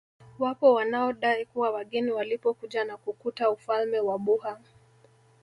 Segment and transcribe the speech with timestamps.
[0.39, 4.61] Wapo wanaodai kuwa wageni walipokuja na kukuta ufalme wa Buha